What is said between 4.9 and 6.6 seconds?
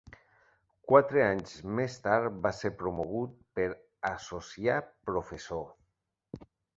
professor.